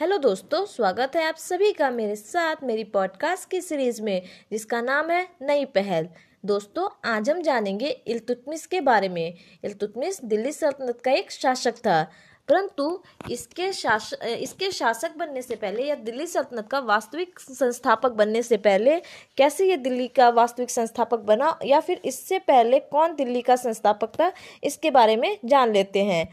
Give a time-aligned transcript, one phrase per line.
[0.00, 4.22] Hello दोस्तों, स्वागत है आप सभी का मेरे साथ मेरी पॉडकास्ट की सीरीज़ में,
[4.52, 6.08] जिसका नाम है नई पहल।
[6.44, 12.02] दोस्तों, आज हम जानेंगे इल्तुतमिश के बारे में। इल्तुतमिश दिल्ली सल्तनत का एक शासक था।
[12.48, 18.42] परंतु इसके शास, इसके शासक बनने से पहले या दिल्ली सल्तनत का वास्तविक संस्थापक बनने
[18.42, 19.00] से पहले,
[19.36, 24.08] कैसे ये दिल्ली का वास्तविक संस्थापक बना या फिर इससे पहले कौन दिल्ली का संस्थापक
[24.20, 24.32] था,
[24.64, 26.28] इसके बारे में जान लेते हैं।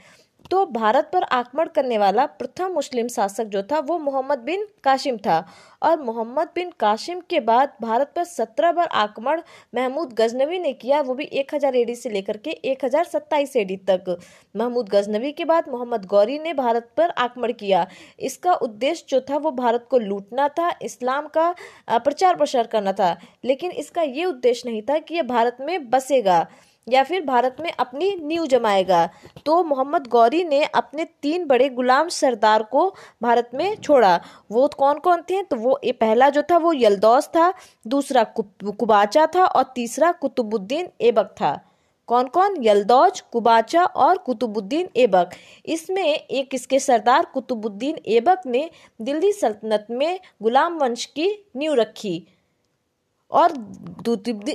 [0.52, 5.18] तो भारत पर आक्रमण करने वाला प्रथम मुस्लिम शासक जो था, वो मोहम्मद बिन कासिम
[5.18, 5.46] था।
[5.84, 9.42] और मोहम्मद बिन कासिम के बाद भारत पर सत्रह बार आक्रमण
[9.74, 13.56] महमूद गजनवी ने किया, वो भी एक हज़ार एडी से लेकर के एक हज़ार सत्ताईस
[13.56, 14.18] एडी तक।
[14.56, 17.86] महमूद गजनवी के बाद मोहम्मद गौरी ने भारत पर आक्रमण किया।
[18.22, 21.54] इसका उद्देश्य जो था, वो भारत को लूटना था, इस्लाम का
[21.90, 23.16] प्रचार प्रसार करना था।
[23.46, 26.46] लेकिन इसका ये उद्देश्य नहीं था कि यह भारत में बसेगा।
[26.88, 29.06] या फिर भारत में अपनी नींव जमाएगा।
[29.46, 32.88] तो मोहम्मद गौरी ने अपने तीन बड़े गुलाम सरदार को
[33.22, 34.20] भारत में छोड़ा।
[34.52, 35.42] वो कौन कौन थे?
[35.44, 37.54] तो वो ये पहला जो था वो यलदौस था,
[37.88, 41.60] दूसरा कुबाचा था और तीसरा कुतुबुद्दीन ऐबक था।
[42.08, 45.30] कौन कौन यलदौज, कुबाचा और कुतुबुद्दीन ऐबक।
[45.66, 47.26] इसमें एक इसके सरदार?
[47.26, 48.70] कुतुबुद्दीन ऐबक ने
[49.02, 52.28] दिल्ली सल्तनत में गुलाम वंश की नींव रखी।
[53.34, 53.54] और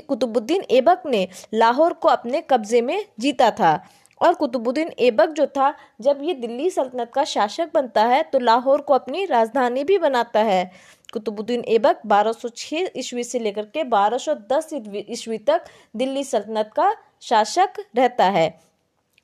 [0.08, 3.78] कुतुबुद्दीन ऐबक ने लाहौर को अपने कब्जे में जीता था।
[4.20, 8.80] और कुतुबुद्दीन ऐबक जो था, जब ये दिल्ली सल्तनत का शासक बनता है तो लाहौर
[8.80, 10.70] को अपनी राजधानी भी बनाता है।
[11.12, 14.70] कुतुबुद्दीन ऐबक 1206 ईस्वी से लेकर के 1210
[15.08, 15.64] ईस्वी तक
[15.96, 18.48] दिल्ली सल्तनत का शासक रहता है।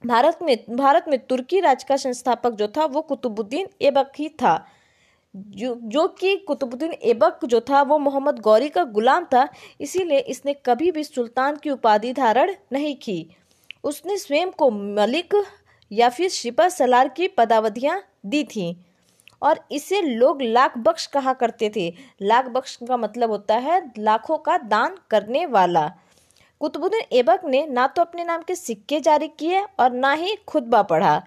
[0.02, 4.64] भारत में भारत में तुर्की राज का संस्थापक जो था, वो कुतुबुद्दीन ऐबक ही था।
[5.36, 9.48] जो जो कि कुतुबुद्दीन ऐबक जो था, वो मोहम्मद गौरी का गुलाम था,
[9.80, 13.36] इसीलिए इसने कभी भी सुल्तान की उपाधि धारण नहीं की।
[13.84, 15.44] उसने स्वयं को मलिक
[15.92, 18.74] या फिर शिपा सलार की पदावधियाँ दी थीं।
[19.42, 24.38] और इसे लोग लाख बख्श कहा करते थे। लाख बख्श का मतलब होता है लाखों
[24.38, 25.86] का दान करने वाला।
[26.60, 30.82] कुतुबुद्दीन ऐबक ने ना तो अपने नाम के सिक्के जारी किए और ना ही खुतबा
[30.82, 31.22] पढ़ा।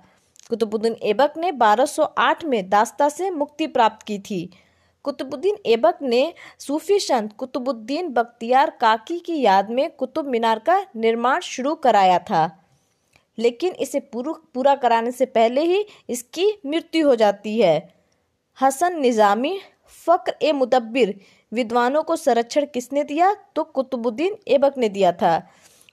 [0.49, 4.49] कुतुबुद्दीन ऐबक ने 1208 में दास्ता से मुक्ति प्राप्त की थी।
[5.05, 11.41] कुतुबुद्दीन ऐबक ने सूफी संत कुतुबुद्दीन बख्तियार काकी की याद में कुतुब मीनार का निर्माण
[11.41, 12.49] शुरू कराया था।
[13.37, 17.75] लेकिन इसे पूरा कराने से पहले ही इसकी मृत्यु हो जाती है।
[18.57, 19.57] हसन निज़ामी
[20.07, 21.19] फ़क्र ए मुदब्बिर
[21.51, 23.33] विद्वानों को संरक्षण किसने दिया?
[23.55, 25.37] तो कुतुबुद्दीन ऐबक ने दिया था।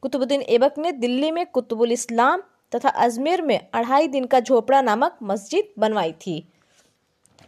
[0.03, 2.43] कुतुबुद्दीन ऐबक ने दिल्ली में कुतुबुल इस्लाम
[2.75, 6.37] तथा अजमेर में अढ़ाई दिन का झोपड़ा नामक मस्जिद बनवाई थी।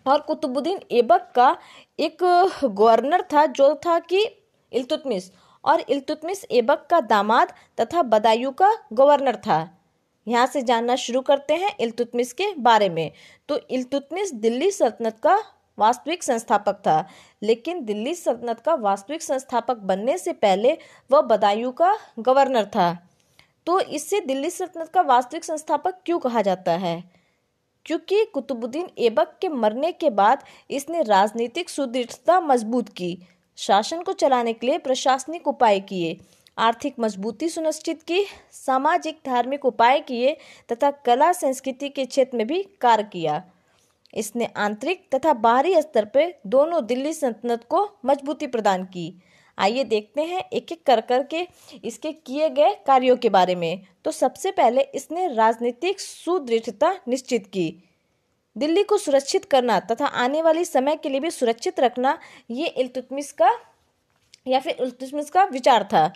[0.06, 1.56] और कुतुबुद्दीन ऐबक का
[1.98, 2.22] एक
[2.64, 4.25] गवर्नर था, जो था कि
[4.72, 5.31] इल्तुतमिश।
[5.65, 9.59] और इल्तुतमिश ऐबक का दामाद तथा बदायूं का गवर्नर था।
[10.26, 13.10] यहाँ से जानना शुरू करते हैं इल्तुतमिश के बारे में।
[13.48, 15.36] तो इल्तुतमिश दिल्ली सल्तनत का
[15.78, 17.06] वास्तविक संस्थापक था,
[17.42, 20.76] लेकिन दिल्ली सल्तनत का वास्तविक संस्थापक बनने से पहले
[21.10, 22.97] वह बदायूं का गवर्नर था।
[23.66, 27.03] तो इससे दिल्ली सल्तनत का वास्तविक संस्थापक क्यों कहा जाता है?
[27.87, 33.19] क्योंकि कुतुबुद्दीन ऐबक के मरने के बाद इसने राजनीतिक सुदृढ़ता मज़बूत की,
[33.59, 36.16] शासन को चलाने के लिए प्रशासनिक उपाय किए,
[36.59, 40.37] आर्थिक मजबूती सुनिश्चित की, सामाजिक धार्मिक उपाय किए
[40.72, 43.43] तथा कला संस्कृति के क्षेत्र में भी कार्य किया।
[44.15, 49.12] इसने आंतरिक तथा बाहरी स्तर पर दोनों दिल्ली सल्तनत को मजबूती प्रदान की।
[49.58, 51.46] आइए देखते हैं एक एक कर कर के
[51.84, 57.72] इसके किए गए कार्यों के बारे में। तो सबसे पहले इसने राजनीतिक सुदृढ़ता निश्चित की।
[58.56, 62.18] दिल्ली को सुरक्षित करना तथा आने वाले समय के लिए भी सुरक्षित रखना,
[62.50, 63.50] ये इल्तुतमिस का
[64.46, 66.12] या फिर इल्तुतमिस का विचार था।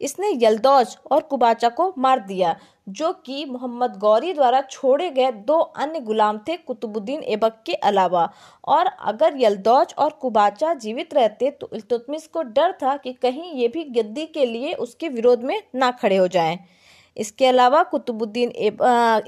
[0.00, 2.54] इसने यलदौज और कुबाचा को मार दिया,
[2.88, 8.28] जो कि मोहम्मद गौरी द्वारा छोड़े गए दो अन्य गुलाम थे कुतुबुद्दीन ऐबक के अलावा।
[8.66, 13.68] और अगर यलदौज और कुबाचा जीवित रहते तो इल्तुतमिश को डर था कि कहीं ये
[13.68, 16.58] भी गद्दी के लिए उसके विरोध में ना खड़े हो जाएँ।
[17.16, 18.50] इसके अलावा कुतुबुद्दीन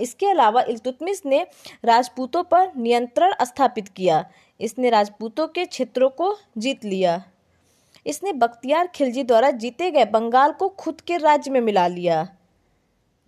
[0.01, 1.45] इसके अलावा इल्तुतमिश ने
[1.85, 4.25] राजपूतों पर नियंत्रण स्थापित किया।
[4.61, 7.23] इसने राजपूतों के क्षेत्रों को जीत लिया।
[8.07, 12.27] इसने बख्तियार खिलजी द्वारा जीते गए बंगाल को खुद के राज्य में मिला लिया।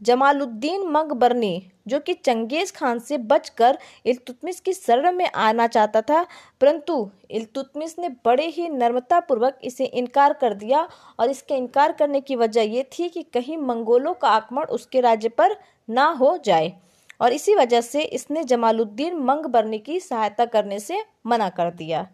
[0.00, 6.22] जमालुद्दीन मकबरनी जो कि चंगेज खान से बचकर इल्तुतमिश की शरण में आना चाहता था,
[6.60, 10.86] परंतु इल्तुतमिश ने बड़े ही नर्मतापूर्वक इसे इनकार कर दिया
[11.18, 15.28] और इसके इनकार करने की वजह ये थी कि कहीं मंगोलों का आक्रमण उसके राज्य
[15.30, 15.56] पर
[15.88, 16.72] ना हो जाए
[17.20, 22.06] और इसी वजह से इसने जमालुद्दीन मंगबरनी की सहायता करने से मना कर दिया।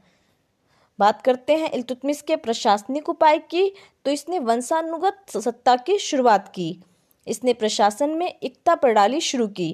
[1.02, 3.72] बात करते हैं इल्तुतमिश के प्रशासनिक उपाय की
[4.04, 6.69] तो इसने वंशानुगत सत्ता की शुरुआत की।
[7.26, 9.70] इसने प्रशासन में एकता प्रणाली शुरू की।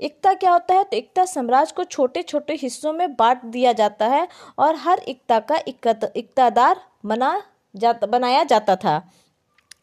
[0.00, 0.84] एकता क्या होता है?
[0.84, 4.26] तो एकता साम्राज्य को छोटे छोटे हिस्सों में बांट दिया जाता है
[4.58, 7.42] और हर एकता का इकतादार बना
[7.74, 9.00] जाता, बनाया जाता था।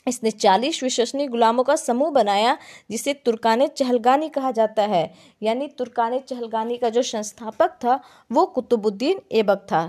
[0.08, 2.58] इसने चालीस विश्वसनीय गुलामों का समूह बनाया,
[2.92, 5.04] जिसे तुर्कान चहलगानी कहा जाता है।
[5.42, 8.00] यानी तुर्कान चहलगानी का जो संस्थापक था,
[8.32, 9.84] वो कुतुबुद्दीन ऐबक था।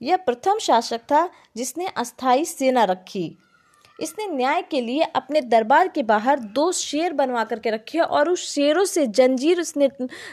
[0.00, 3.36] यह प्रथम शासक था जिसने अस्थाई सेना रखी।
[3.98, 8.46] इसने न्याय के लिए अपने दरबार के बाहर दो शेर बनवा करके रखे और उस
[8.48, 9.88] शेरों से जंजीर उसने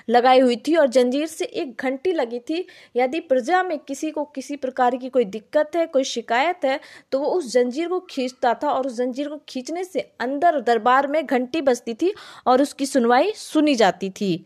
[0.09, 2.65] लगाई हुई थी और जंजीर से एक घंटी लगी थी।
[2.95, 6.79] यदि प्रजा में किसी को किसी प्रकार की कोई दिक्कत है, कोई शिकायत है
[7.11, 11.07] तो वो उस जंजीर को खींचता था और उस जंजीर को खींचने से अंदर दरबार
[11.07, 12.13] में घंटी बजती थी
[12.47, 14.45] और उसकी सुनवाई सुनी जाती थी।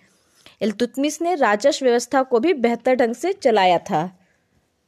[0.61, 4.09] इल्तुतमिस ने राजस्व व्यवस्था को भी बेहतर ढंग से चलाया था।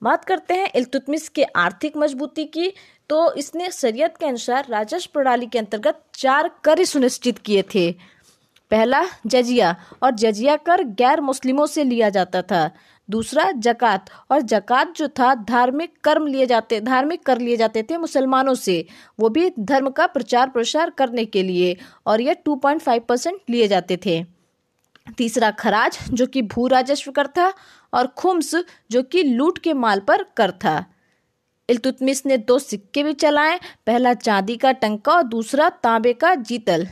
[0.02, 2.74] बात करते हैं इल्तुतमिस के आर्थिक मजबूती की।
[3.10, 7.92] तो इसने शरीयत के अनुसार राजस्व प्रणाली के अंतर्गत चार कर सुनिश्चित किए थे।
[8.72, 12.72] पहला, जजिया, और जजिया कर गैर मुस्लिमों से लिया जाता था।
[13.10, 17.98] दूसरा, जक़ात, और जक़ात जो था, धार्मिक कर्म लिए जाते, धार्मिक कर लिए जाते थे
[17.98, 18.86] मुसलमानों से।
[19.20, 21.78] वो भी धर्म का प्रचार प्रसार करने के लिए,
[22.08, 24.41] और यह टू पॉइंट फाइव परसेंट लिए जाते थे।
[25.18, 27.54] तीसरा खराज, जो कि भू राजस्व कर था
[27.94, 28.56] और खुम्स,
[28.92, 30.86] जो कि लूट के माल पर कर था
[31.70, 36.88] इल्तुतमिस ने दो सिक्के भी चलाए, पहला चांदी का टंका और दूसरा तांबे का जीतल।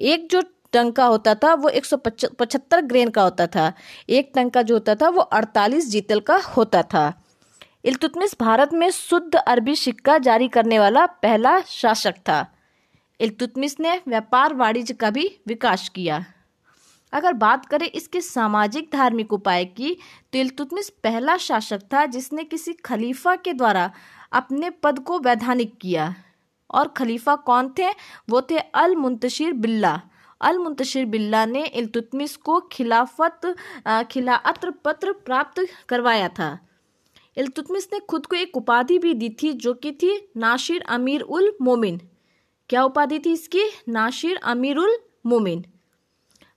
[0.00, 0.42] एक जो
[0.72, 3.72] टंका होता था, वो एक सौ पचहत्तर ग्रेन का होता था।
[4.08, 7.22] एक टंका जो होता था, वो अड़तालीस जीतल का होता था।
[7.84, 12.46] इल्तुतमिस भारत में शुद्ध अरबी सिक्का जारी करने वाला पहला शासक था।
[13.20, 16.24] इल्तुतमिस ने व्यापार वाणिज्य का भी विकास किया।
[17.12, 19.96] अगर बात करें इसके सामाजिक धार्मिक उपाय की
[20.32, 23.90] तो इल्तुतमिश पहला शासक था जिसने किसी खलीफा के द्वारा
[24.32, 26.14] अपने पद को वैधानिक किया।
[26.70, 27.88] और खलीफा कौन थे?
[28.30, 30.00] वो थे अल मुंतशिर बिल्ला।
[30.40, 33.54] अल मुंतशिर बिल्ला ने इल्तुतमिश को खिलाफत
[34.10, 36.58] खिलाअत्र पत्र प्राप्त करवाया था।
[37.36, 41.52] इल्तुतमिश ने खुद को एक उपाधि भी दी थी, जो कि थी नाशिर अमीर उल
[41.62, 42.00] मोमिन
[42.70, 43.64] क्या उपाधि थी इसकी?
[43.88, 45.64] नाशिर अमीर उल मोमिन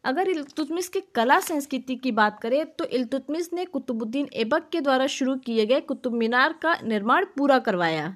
[0.04, 5.08] अगर इल्तुतमिश की कला संस्कृति की बात करें तो इल्तुतमिश ने कुतुबुद्दीन ऐबक के द्वारा
[5.08, 8.16] शुरू किए गए कुतुब मीनार का निर्माण पूरा करवाया।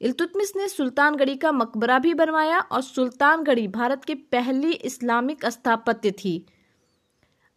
[0.00, 6.44] इल्तुतमिश ने सुल्तानगढ़ी का मकबरा भी बनवाया और सुल्तानगढ़ी भारत की पहली इस्लामिक स्थापत्य थी।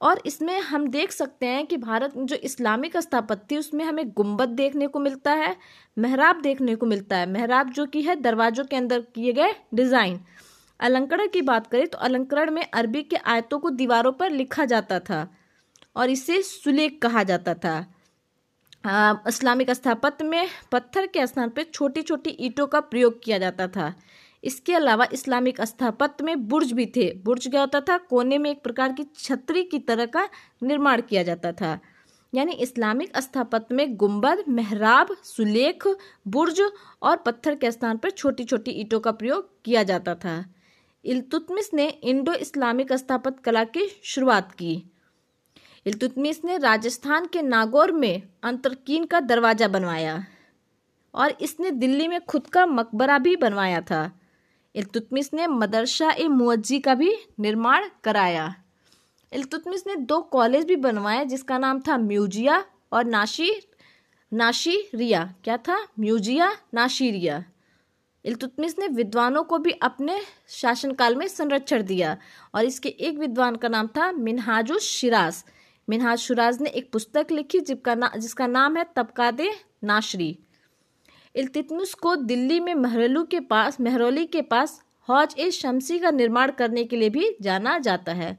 [0.01, 4.49] और इसमें हम देख सकते हैं कि भारत में जो इस्लामिक स्थापत्य उसमें हमें गुंबद
[4.49, 5.55] देखने को मिलता है,
[5.97, 10.19] महराब देखने को मिलता है। महराब जो कि है, दरवाजों के अंदर किए गए डिज़ाइन।
[10.79, 14.99] अलंकरण की बात करें तो अलंकरण में अरबी के आयतों को दीवारों पर लिखा जाता
[14.99, 15.27] था
[15.95, 17.85] और इसे सुलेख कहा जाता था।
[19.27, 23.93] इस्लामिक स्थापत्य में पत्थर के स्थान पर छोटी छोटी ईंटों का प्रयोग किया जाता था।
[24.43, 27.97] इसके अलावा इस्लामिक स्थापत्य में बुर्ज भी थे। बुर्ज क्या होता था?
[27.99, 30.27] कोने में एक प्रकार की छतरी की तरह का
[30.63, 31.79] निर्माण किया जाता था।
[32.33, 35.87] यानी इस्लामिक स्थापत्य में गुंबद, मेहराब, सुलेख,
[36.27, 36.61] बुर्ज
[37.01, 40.43] और पत्थर के स्थान पर छोटी छोटी ईंटों का प्रयोग किया जाता था।
[41.05, 44.91] इल्तुतमिस ने इंडो इस्लामिक स्थापत्य कला की शुरुआत की।
[45.85, 50.25] इल्तुतमिस ने राजस्थान के नागौर में अंतरकीन का दरवाज़ा बनवाया
[51.13, 54.19] और इसने दिल्ली में खुद का मकबरा भी बनवाया था।
[54.75, 58.55] इल्तुतमिस ने मदरसा ए मुअज्जी का भी निर्माण कराया।
[59.33, 63.51] इल्तुतमिस ने दो कॉलेज भी बनवाए, जिसका नाम था म्यूजिया और नाशी,
[64.33, 65.87] नाशीरिया। क्या था?
[65.99, 67.43] म्यूजिया, नाशीरिया।
[68.25, 72.17] इल्तुतमिस ने विद्वानों को भी अपने शासनकाल में संरक्षण दिया
[72.55, 75.43] और इसके एक विद्वान का नाम था मिनहाजुल शिराज।
[75.87, 79.51] मिनहाज शिराज ने एक पुस्तक लिखी जिसका ना, जिसका नाम है तबकादे
[79.83, 80.37] नाशरी।
[81.35, 86.51] इल्तुतमिस को दिल्ली में महरलू के पास, महरौली के पास हौज ए शमसी का निर्माण
[86.51, 88.37] करने के लिए भी जाना जाता है।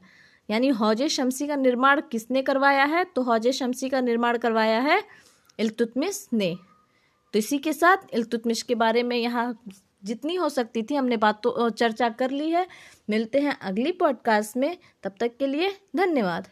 [0.49, 3.03] यानी हौज शमसी का निर्माण किसने करवाया है?
[3.03, 5.03] तो हौज शमसी का निर्माण करवाया है
[5.59, 6.55] इल्तुतमिस ने।
[7.33, 9.63] तो इसी के साथ इल्तुतमिश के बारे में यहाँ
[10.03, 12.67] जितनी हो सकती थी, हमने बात तो चर्चा कर ली है।
[13.09, 16.47] मिलते हैं अगली पॉडकास्ट में। तब तक के लिए धन्यवाद।